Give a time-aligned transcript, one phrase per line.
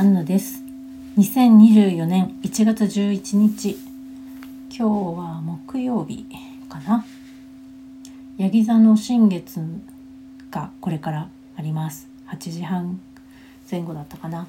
[0.00, 0.62] こんばんは天宮アンナです。
[1.18, 3.76] 2024年1月11日。
[4.70, 4.82] 今日
[5.18, 6.24] は木曜日
[6.70, 7.04] かな。
[8.38, 9.60] ヤギ座の新月
[10.50, 11.28] がこれから
[11.58, 12.08] あります。
[12.28, 12.98] 8時半
[13.70, 14.46] 前後だったかな。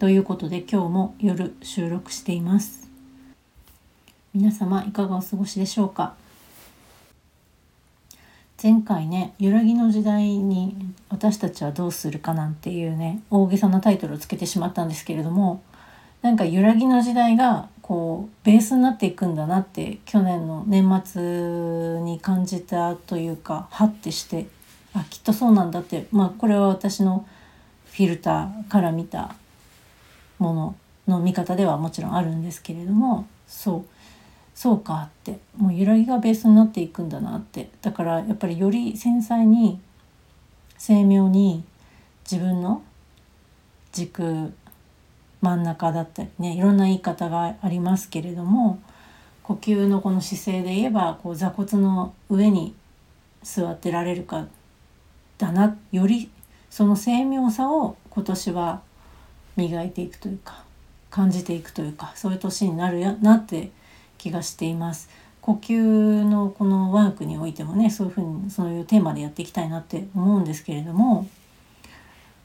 [0.00, 2.90] ということで今日も夜収録しています。
[4.34, 6.16] 皆様いかがお過ごしでしょうか？
[8.60, 10.76] 前回ね揺らぎの時代に
[11.10, 15.62] 私たちはどうするかなんていうね大げさなタイトルをつけてしまったんですけれども
[16.22, 24.48] なんか揺らぎの時代がこうベースになっていくんだなって去年の年末に感じたというかハッてして
[24.92, 27.26] あきっとそうなんだってまあこれは私の
[27.92, 29.36] フィルターから見た
[30.40, 33.97] ものの見方ではもちろんあるんですけれどもそう
[34.58, 37.70] そうかってもう揺らぎがベースになっていくんだなって。
[37.80, 39.78] だからやっぱりより繊細に
[40.76, 41.62] 精妙に
[42.28, 42.82] 自分の
[43.92, 44.52] 軸
[45.42, 48.82] 真ん中だったりねいろんな言い方がありますけれども
[49.44, 52.74] 呼吸のこの姿勢で言えばこう座骨の上に
[53.44, 54.48] 座ってられるか
[55.38, 56.32] だなより
[56.68, 58.82] その精妙さを今年は
[59.54, 60.64] 磨いていくというか
[61.10, 63.70] 感じていくというかそういう年になるなって
[64.18, 65.08] 気がしています。
[65.40, 71.26] 呼吸のこのワークにおいてもねそういうふうにそういうテーマでやっていきたいなって思うんですけれども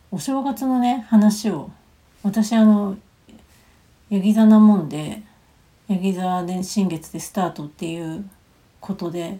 [0.09, 1.69] お正月のね話を
[2.21, 2.95] 私あの
[4.09, 5.21] ヤギ座なもんで
[5.89, 8.23] ヤギ座で新月でスタートっていう
[8.79, 9.37] ことで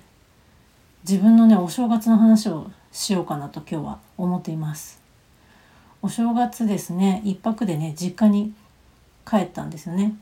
[1.07, 5.01] 自分のねお正月の話をしようかなと今日は思っています。
[6.01, 8.53] お正月ですね一泊でね実家に
[9.25, 10.15] 帰ったんですよね。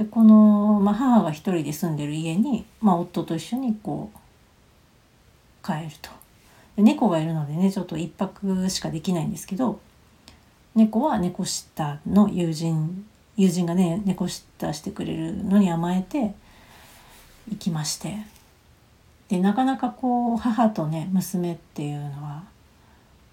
[0.00, 6.08] でこの、まあ、母が一人で住んでる家に、まあ、夫と一緒にこう帰ると
[6.76, 9.78] で猫がいるのでねちょっと1泊しかできないんですけど
[10.74, 13.04] 猫は猫舌の友人
[13.36, 16.34] 友人がね猫舌してくれるのに甘えて
[17.50, 18.16] 行きまして
[19.28, 22.44] でなかなかこう母とね娘っていうのは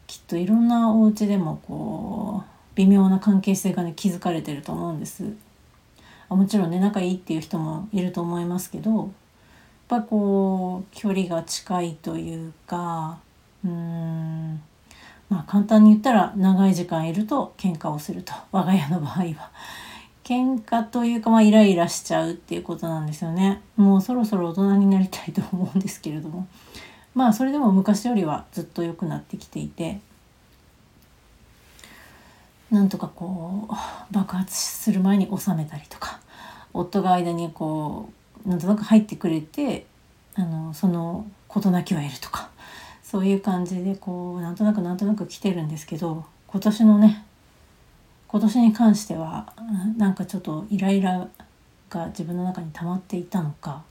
[0.06, 5.47] きっといろんなお家でもこう微妙な関係性がね築かれてると思うんです。
[6.30, 9.08] もちろんね仲いいっていう人もいると思いますけどやっ
[9.88, 13.20] ぱこう距離が近いというか
[13.64, 14.62] うん
[15.30, 19.52] まあ簡単に言ったら長い時間いると喧嘩をすると 我が家の場合は。
[20.24, 23.62] 喧嘩というかまあイライラしちゃうっていうことなんですよね。
[23.78, 26.48] もうそろそろ大人になりたいと思うんですけれども
[27.16, 30.02] まあそれでも昔よりはずっと良くなってきていて
[32.72, 36.20] なんとかこう爆発する前に収めたりとか
[36.74, 38.10] 夫が間にこ
[38.46, 39.86] うなんとなく入ってくれて
[40.36, 42.50] あのその事なきを得るとか
[43.04, 47.26] そういう感じでこうなんとなくなんとなく来てるんですけど今年のね
[48.28, 49.54] 今年に関しては
[49.96, 51.28] なんかちょっとイライラ
[51.90, 53.84] が自分の中に溜まっていたのか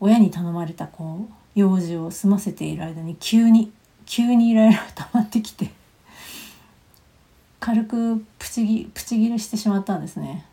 [0.00, 3.72] 親に頼まれたこう用事を済ませている間に急に
[4.04, 5.70] 急にイライラが溜まってきて
[7.68, 10.46] 軽くプチギプチ切れしてしまったんですね。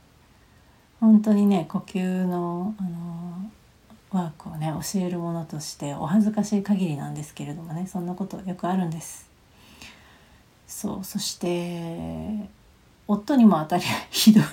[1.00, 3.50] 本当にね呼吸のあの
[4.12, 9.30] ワークをね教えるものとしてお恥ずかしい限りなんですけれどもねそんなことよくあるんです。
[10.68, 12.50] そうそして
[13.08, 14.44] 夫にも当たりひどい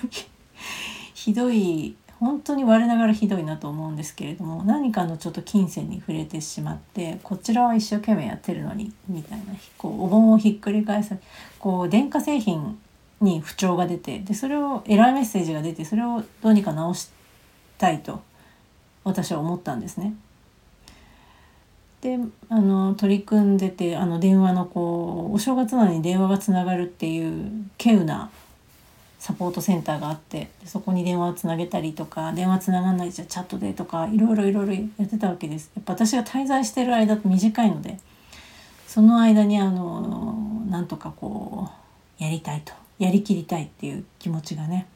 [1.13, 9.45] ひどい本当に我ながらひどいなと思うんですけれども何かのちょっと金銭に触れてしまってこちらは一生懸命やってるのにみたいな
[9.77, 11.17] こうお盆をひっくり返さ
[11.59, 12.79] こう電化製品
[13.19, 17.09] に不調が出てでそれをエラーメッセージが出てそれをどうにか直し
[17.77, 18.21] たいと
[19.03, 20.15] 私は思ったんですね。
[21.99, 22.19] で
[22.49, 28.29] あの取り組んでてあの電話のこうお正月なのに電話がつながるっていう稀有な
[29.23, 35.71] サポートセンターがあってそこに電話をつなげたりとか電話つながんないじゃチャットでとかいろいろいろいろやってたわけです。
[35.77, 37.99] やっぱ私が滞在してる間って短いので
[38.85, 41.69] その間にあのなんとかこ
[42.19, 44.87] うやりたいとやりきりたいっていう気持ちがね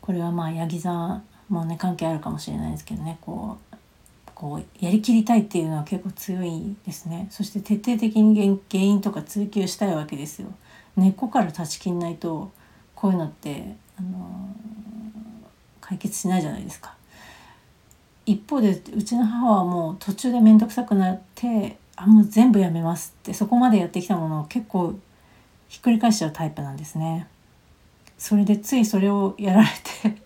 [0.00, 1.20] これはまあヤギ座
[1.50, 3.76] もね関係あるかもしれないですけどねこう
[4.34, 10.48] こうやりきりたいっていうのは結構強いですねそして徹底的に原因とか追求したいわけですよ。
[10.96, 12.50] 根っこから断ち切んないと
[12.94, 14.48] こういうのってあの
[15.80, 16.94] 解決しないじゃないですか。
[18.24, 24.98] 一方でうちの母はもう途中で面倒くさくなってあもう全部やめますってそこまでやってきたものを結構
[25.68, 27.28] ひっくり返しちゃうタイプなんですね。
[28.18, 29.68] それでついそれをやられ
[30.02, 30.16] て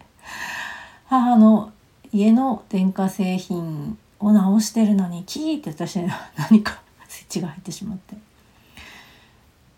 [1.07, 1.73] 母の
[2.13, 8.17] 家の電化製品を直してるのにキーって私に何か スイッチが入ってしまって。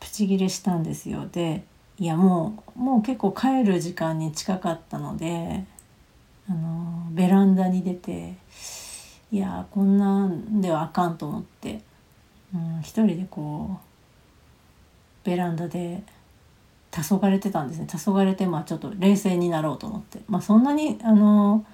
[0.02, 1.28] プチギレしたんですよ。
[1.30, 1.62] で
[1.96, 5.64] いやもうもう結構帰る時間に近かったので
[6.50, 8.34] あのベランダに出て
[9.30, 11.82] いやこんなんではあかんと思って、
[12.52, 13.78] うん、一人でこ
[15.24, 16.02] うベランダで
[16.90, 17.86] 黄昏てたんですね。
[17.88, 20.18] 黄昏てまあちょっと冷静になろうと思って。
[20.28, 21.64] まあそんなにあの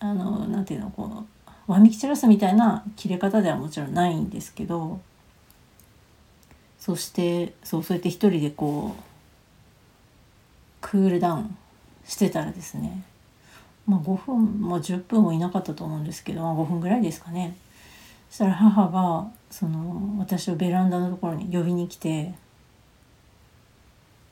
[0.00, 1.24] あのなんていうのこ
[1.68, 5.00] うわみき散らすみたいな切れ方ではもちろんないんですけど
[6.78, 9.02] そしてそうそうやって一人でこう
[10.80, 11.56] クールダウン
[12.06, 13.02] してたらですね。
[13.86, 17.56] まあ5分もう10分もいなかったと思うんですけど、まあ、5分ぐらいですかね。
[18.30, 22.34] そしたら母がその私をベランダのところに呼びに来て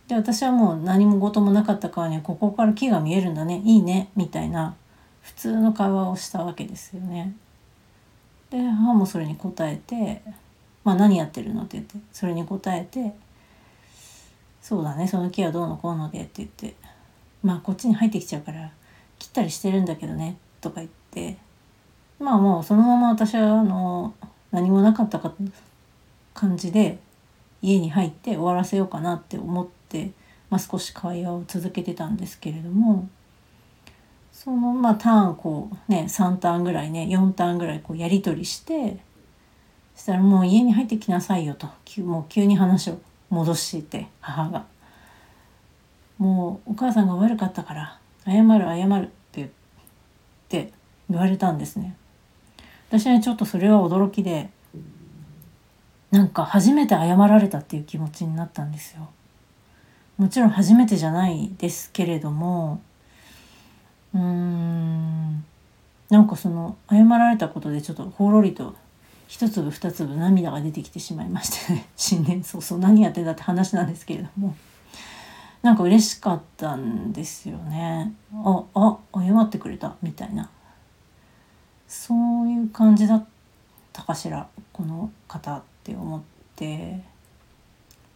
[0.08, 3.62] で私はもう何も事もなかったからねここから木が見えるんだね。
[3.64, 4.10] いいね。
[4.14, 4.76] みたいな
[5.22, 7.34] 普通の会話をしたわけですよね。
[8.50, 10.22] で母もそれに答えて
[10.86, 13.12] 「まあ何やってるの?」って言ってそれに答えて
[14.62, 16.76] 「そうだねその木はどうのこうので」って言って
[17.42, 18.70] 「まあこっちに入ってきちゃうから
[19.18, 21.36] 切ったりしてるんだけどね」とか言って
[22.20, 24.14] まあもうそのまま私はあの
[24.52, 25.32] 何もなかったか
[26.32, 26.98] 感じで
[27.62, 30.12] 家に入って終わらせようかなって思って、
[30.50, 33.08] まあ、少し会話を続けてたんですけれども
[34.32, 38.98] そのまあターンこうね3ターンぐらいね4ターンぐらいこうやり取りして
[39.96, 41.66] そしたらもう家に入ってきなさいよと
[42.02, 43.00] もう急に話を
[43.30, 44.64] 戻して母が。
[46.18, 49.48] もうお母さんが悪かったから謝る謝るって言っ
[50.48, 50.72] て
[51.10, 51.96] 言われたんですね。
[52.88, 54.48] 私はちょっとそれは驚きで
[56.10, 59.08] なんか初めて謝られたっていう気持ちになったんですよ。
[60.16, 62.80] もちろん初めてじゃないですけれども
[64.14, 65.44] うーん
[66.08, 68.74] なんかその謝られたことでちょっとほろりと
[69.28, 71.88] 一粒二粒涙が出てきてしまいましてね。
[71.96, 74.54] 新年早々何やってんだって話なんですけれども。
[75.62, 78.14] なんか嬉しかったんですよね。
[78.32, 80.48] ああ謝ってくれたみたいな。
[81.88, 83.24] そういう感じだっ
[83.92, 86.22] たかしらこの方って思っ
[86.54, 87.16] て。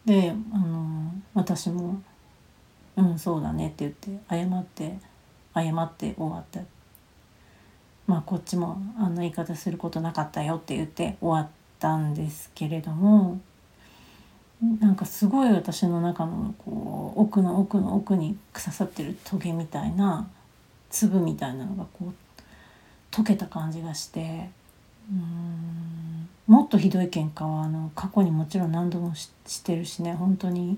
[0.05, 2.01] であの私も
[2.97, 4.97] 「うんそうだね」って言って謝って
[5.53, 6.61] 謝って終わった
[8.11, 11.49] まあこっちもあんな言い方することなかったよって言って終わっ
[11.79, 13.39] たんですけれども
[14.81, 20.27] なんかすごい私の中のこう奥の奥の奥に刺さってるトゲみたいな
[20.89, 22.13] 粒みたいなのがこう
[23.11, 24.49] 溶けた感じがして
[25.09, 29.31] うんもっとひどい喧嘩はあの過去にもちろん何度もし
[29.63, 30.77] てるしね本当に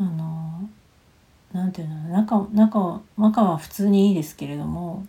[0.00, 0.68] あの
[1.52, 5.06] なんていうの仲仲仲は普通にいいですけれども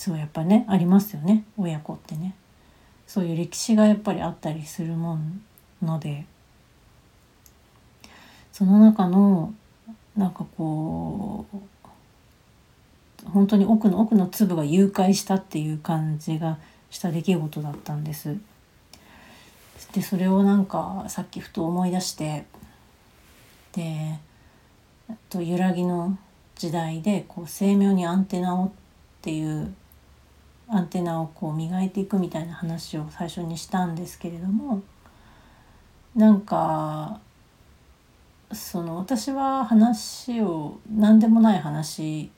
[0.00, 1.44] そうやっぱねありますよね。
[1.58, 2.34] 親子ってね。
[3.06, 5.42] そういう歴史がやっぱりあったりするもん
[5.82, 6.24] ので。
[8.50, 9.52] その中の
[10.16, 16.56] なんかこう本当に奥の奥の粒が誘拐したっていう感じが
[16.88, 18.38] した出来事だったんです。
[19.92, 22.46] でそれをなんかさっきふと思い出して
[23.72, 24.18] で
[25.28, 26.16] と揺らぎの
[26.56, 28.70] 時代でこう精妙にアンテナをっ
[29.20, 29.74] ていう
[30.72, 34.82] アンテナをこう磨いていくみたいな話を最初にしたんですけれども
[36.14, 37.20] なんか
[38.52, 42.30] その私は話を何でもない話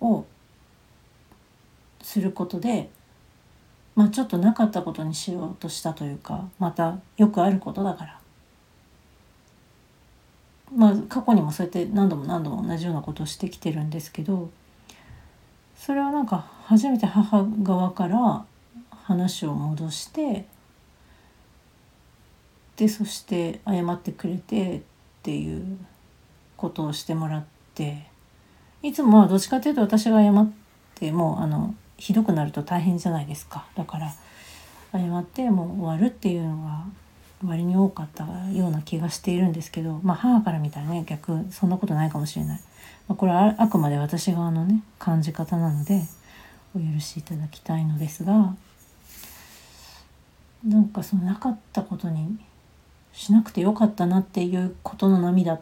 [0.00, 0.24] を
[2.02, 2.90] することで
[3.94, 8.20] まあちょっとなかったことにしようとしたというかまたよくあることだから。
[10.74, 14.50] まあ過去にもそうやって何度も何度も同じようなことをしてきてるんですけど
[15.76, 18.44] それはなんか初めて母側から
[18.90, 20.46] 話を戻して
[22.76, 24.80] でそして謝ってくれてっ
[25.22, 25.78] ていう
[26.56, 28.06] ことをしてもらって
[28.82, 30.52] いつもはどっちかというと私が謝っ
[30.94, 33.66] てもうあのひどくなると大変じゃないですか。
[33.76, 34.12] だから
[34.92, 36.84] 謝ってもう終わるっていうのが
[37.44, 42.60] 割に多かったような気がしているんですけど、まあ、母から見たらね逆そんなことないかもしれない、
[43.08, 46.02] まあ、これはあくまで私側のね感じ方なので
[46.74, 48.54] お許しいただきたいのですが
[50.66, 52.38] なんかそのなかったことに
[53.12, 55.60] しなくてよかったなっていうことの涙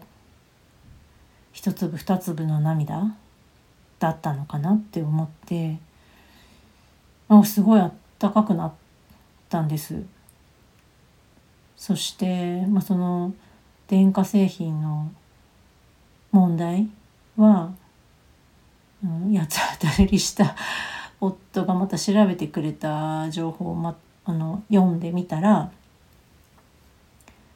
[1.53, 3.15] 一粒二粒の涙
[3.99, 5.79] だったのかなって思って
[7.29, 8.73] あすごいあったかくなっ
[9.49, 10.03] たんです。
[11.77, 13.35] そして、まあ、その
[13.89, 15.11] 電化製品の
[16.31, 16.89] 問題
[17.37, 17.73] は、
[19.05, 20.57] うん、八つ当たりした
[21.21, 25.71] 夫がまた調べてくれた情報を、ま、あの読んでみたら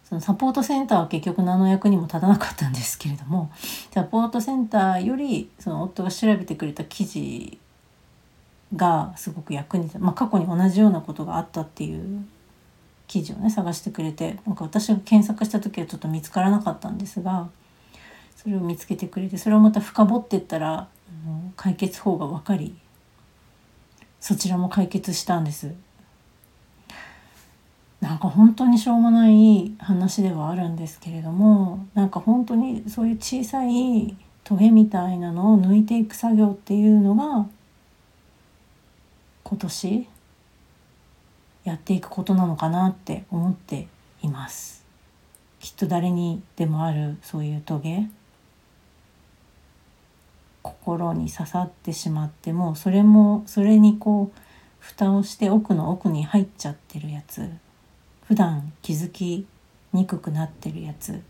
[0.08, 3.50] そのサポートセンターは結局何の役にも立たなかったんですけれども
[3.90, 7.58] サポートセンターよりその夫が調べてくれた記事
[8.74, 12.24] がすごく役に立、まあ、過去に同じようなことがあったっていう
[13.08, 17.48] 記事をね探してくれてなんか私が検索した時はちょっと見つからなかったんですが
[18.46, 20.86] それを見つけてくれてそれをまた深掘ってったら
[21.56, 22.78] 解決法が分かり
[24.20, 25.74] そちらも解決したんです。
[28.00, 37.48] なんか本当にしょうもない話ではあるんですけれどもなんか本当にそういう小さいトゲみたいなのを抜いていく作業っていうのが
[39.42, 40.06] 今年
[41.64, 43.88] やっていくことなのかなって思って
[44.22, 44.84] います。
[45.58, 48.08] きっと誰にでもあるそういうトゲ。
[50.66, 54.40] 心に刺さってしまってもそれもそれにこう
[54.78, 57.48] 蓋をして奥の奥に入っちゃってるやつ。
[58.26, 59.46] 普段気づき
[59.92, 61.22] にくくなってるやつ。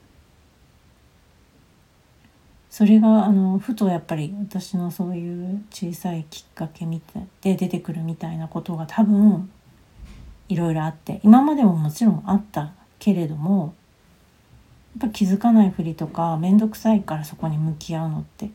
[2.70, 9.50] それがあのふとやっぱり私のそういう小さいきっかけみたいで出てくるみたいなことが多分
[10.50, 13.74] いろいろあって今までももちろんあったけれども
[15.00, 18.50] やっぱ気づかないふりとか面倒くさいからそこに向き合うのって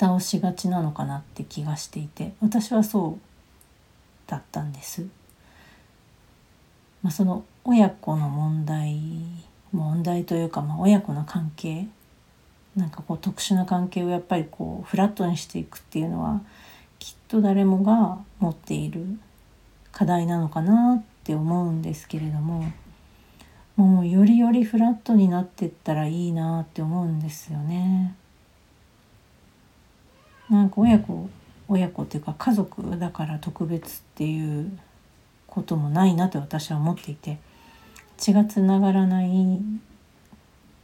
[0.00, 3.20] 蓋をしがちなのかなって気がしていて私はそう
[4.26, 5.06] だったんです。
[7.02, 8.98] まあ、その親子の問題
[9.72, 11.86] 問題というか、まあ、親子の関係
[12.76, 16.40] なんかこう特殊な関係をやっぱりこうフラットにしていくっていうのは
[16.98, 19.04] きっと誰もが持っている
[19.92, 22.72] 課題なのかなって思うんですけれども
[23.76, 28.14] もうよりよりフラットになってったらいいなって思うんですよね。
[30.50, 31.30] なんか親子
[31.68, 34.76] 親子っていうか家族だから特別っていう
[35.46, 37.38] こともないなと私は思っていて
[38.16, 39.60] 血がつながらない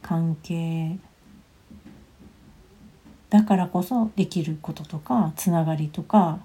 [0.01, 0.97] 関係
[3.29, 6.39] だからこそできることとかつながりとか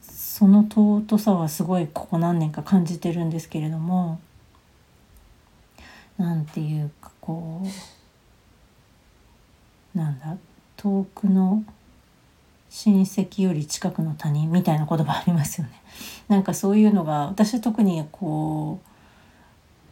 [0.00, 4.20] その尊さはすごいここ何年か感じてるんですけれども
[6.16, 7.62] なんていうかこ
[9.94, 10.36] うなんだ
[10.76, 11.62] 遠くの
[12.70, 15.72] 親戚より近くの他人みたいな言葉ありますよね。
[16.28, 18.80] なんかそういうのが私は特にこ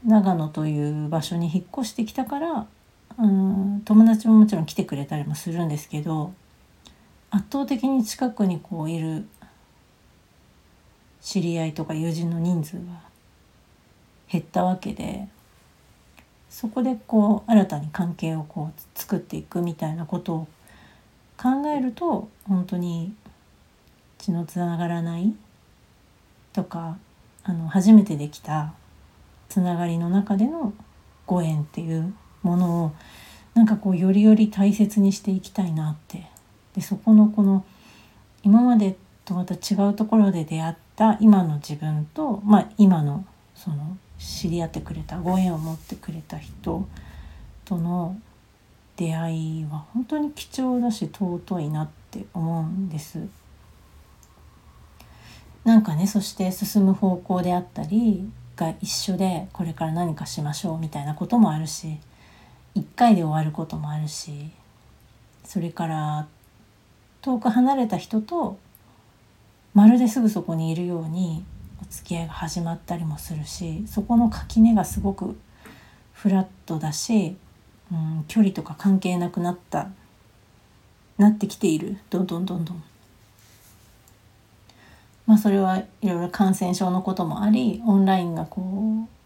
[0.05, 2.67] う長野という場所に引っ越してきたから
[3.19, 6.33] うん友達ももちろん来てくれたりもするんですけど
[7.31, 9.27] 圧倒的に近くにこういる
[11.23, 12.83] 知り合いとか友人の人数が
[14.31, 15.29] 減ったわけで
[16.51, 20.49] そこでこう新たに関係をこう作っていくみたいなことを
[21.37, 23.15] 考えると本当に
[24.19, 25.35] 血のつながらない
[26.53, 26.99] とか
[27.45, 28.73] あの初めてできた
[29.49, 30.73] つながりの中での
[31.27, 32.93] ご縁っていうものを
[33.55, 36.27] なんかこうよりより大切にしていきたいなって。
[36.75, 37.65] でそこのこの
[38.43, 43.25] 今までとまた違うところで出会った今の自分と、まあ、今の
[43.55, 46.87] その知り合ってくれたご縁を持ってくれた人
[47.65, 48.21] との
[48.97, 53.21] 出会いは本当に貴重だし尊いなって思うんです。
[55.65, 61.99] なんかねそして進む方向であったりが一緒でこれから何かしましょうみたいなこともあるし
[62.75, 64.51] 一回で終わることもあるし
[65.45, 66.29] それから
[67.21, 68.59] 遠く離れた人と
[69.75, 71.45] まるですぐそこにいるように
[71.83, 75.37] お付き合いが始まったりもするしそこの垣根がすごく
[76.13, 77.37] フラットだし
[77.93, 79.91] うん、距離とか関係なくなった
[81.19, 82.83] なってきているどんどんどんどん。
[85.27, 89.17] まあそれはいろいろ感染症のこともありオンラインがこう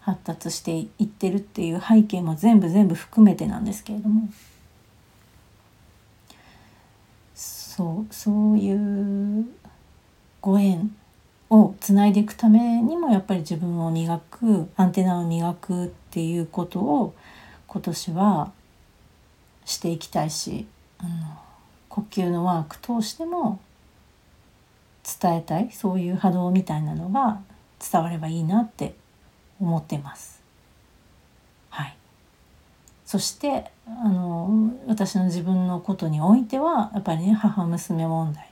[0.00, 4.28] 発達していってるっていう背景も全部全部含めてなんですけれども
[7.34, 9.46] そうそういう
[10.40, 10.94] ご縁
[11.50, 17.14] をつないでいくためにもやっぱり自分を磨くアンテナを磨くっていうことを
[17.68, 18.52] 今年は
[19.64, 20.66] していきたいし
[20.98, 21.10] あの
[21.88, 23.60] 呼吸のワーク通しても
[25.20, 27.40] 伝えたいそういう波動みたいなのが
[27.78, 28.94] 伝わればいいなって
[29.60, 30.42] 思ってます。
[31.70, 31.96] はい、
[33.04, 38.48] そしてあの私の自分のことにおいてはやっぱりね母娘問題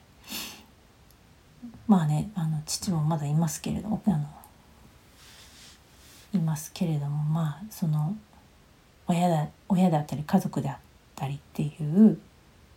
[1.86, 4.26] まあねあの父もまだいますけれどあの
[6.34, 8.14] いますけれどもまあその
[9.08, 10.76] 親だ親だったり家族であっ
[11.14, 12.18] たりっていう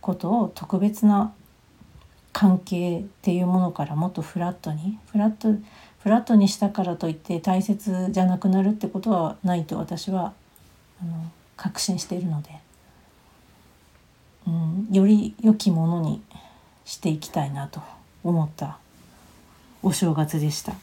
[0.02, 1.34] ことを特別な
[2.32, 5.50] 関係っていうものからもっとフラットにフラット
[6.00, 10.34] フラットにしたからといって大切じゃなくなるってことはないと私は
[11.02, 12.50] あの確信しているので、
[14.48, 16.22] うん、より良きものに
[16.86, 17.82] していきたいなと
[18.24, 18.78] 思った
[19.84, 20.74] お正月でした。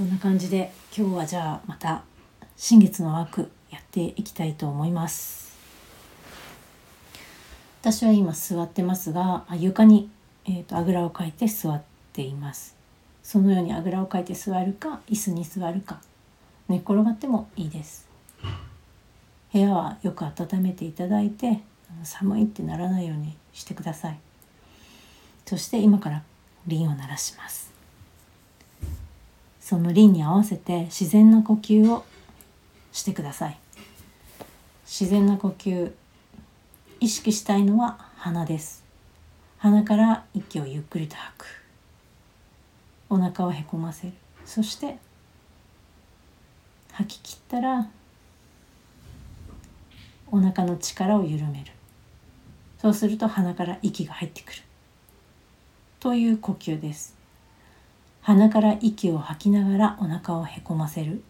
[0.00, 2.04] そんな感じで今日はじゃあまた
[2.56, 5.58] 新月の枠やっていきたいと思います。
[7.82, 10.08] 私は今座ってますが床に、
[10.46, 11.82] えーと、あぐらをかいて座っ
[12.14, 12.74] ています。
[13.22, 16.00] そのようにあぐらをかいて座るか椅子に座るか
[16.70, 18.08] 寝っ転がってもいいです。
[19.52, 21.60] 部屋はよく温めていただいて
[22.04, 24.18] 寒いってならないようにしてください。
[25.44, 26.22] そして今から
[26.66, 27.69] 輪を鳴らします。
[29.70, 32.04] その輪に合わせて自然な呼吸を
[32.90, 33.58] してください。
[34.84, 35.92] 自然な呼吸
[36.98, 38.82] 意識したいのは鼻です。
[39.58, 41.46] 鼻から息をゆっくりと吐く。
[43.10, 44.12] お腹をへこませる。
[44.44, 44.98] そして
[46.90, 47.88] 吐き切ったら
[50.32, 51.70] お腹の力を緩める。
[52.80, 54.62] そうすると鼻から息が入ってくる。
[56.00, 57.19] という呼吸です。
[58.22, 61.22] 鼻から息を吐きながらお腹をへこませる。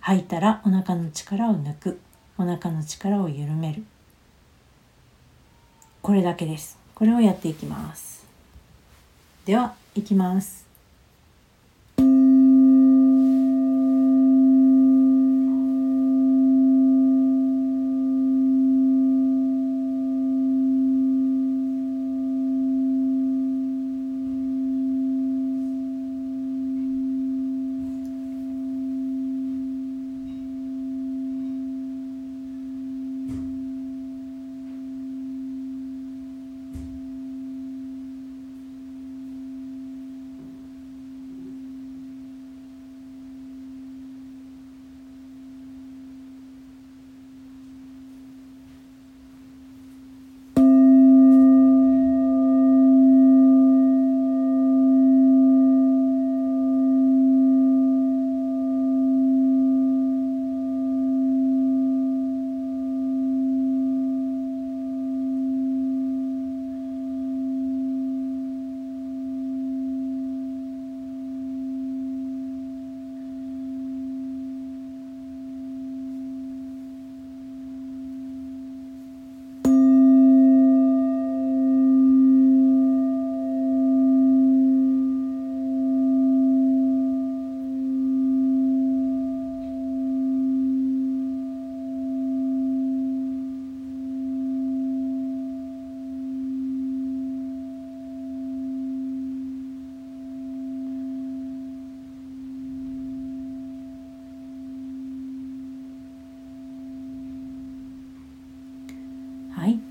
[0.00, 2.00] 吐いたらお腹の力を抜く。
[2.38, 3.84] お腹の力を緩める。
[6.00, 6.78] これだけです。
[6.94, 8.24] これをやっていきます。
[9.44, 10.71] ではいきます。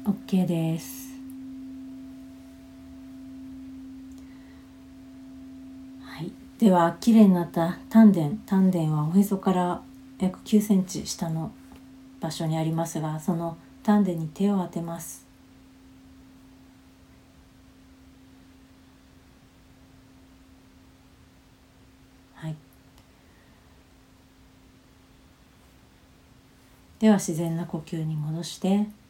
[0.06, 1.12] OK です。
[6.02, 9.82] はいでは綺麗になった丹田丹田はおへそから
[10.20, 11.52] 約9センチ下の
[12.20, 15.26] 場所にありますがその丹田に手を当てます。
[22.36, 22.56] はい。
[27.00, 29.01] では自然な呼吸に戻して。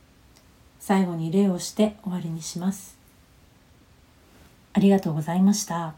[0.81, 2.97] 最後に礼をして終わりにします。
[4.73, 5.93] ありがとうございました。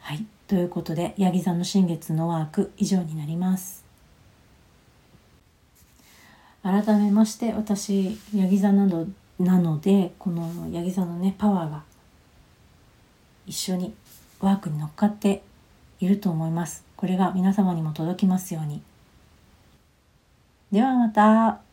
[0.00, 3.84] はい、ということで、ヤギ座の新月のワーク以上になります。
[6.64, 9.06] 改めまして、私、ヤギ座など
[9.38, 11.84] なので、このヤギ座のね、パワーが
[13.46, 13.94] 一緒に
[14.40, 15.44] ワークに乗っかって
[16.00, 16.84] いると思います。
[16.96, 18.82] これが皆様にも届きますように。
[20.72, 21.69] ではまた。